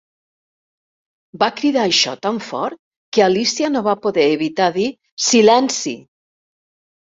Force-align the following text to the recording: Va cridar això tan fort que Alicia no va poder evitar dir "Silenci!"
Va 1.43 1.49
cridar 1.59 1.83
això 1.89 2.13
tan 2.23 2.39
fort 2.47 2.79
que 3.19 3.25
Alicia 3.27 3.71
no 3.75 3.85
va 3.89 3.95
poder 4.07 4.27
evitar 4.39 4.73
dir 4.81 4.89
"Silenci!" 5.29 5.97